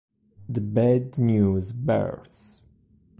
[0.49, 2.63] The Bad News Bears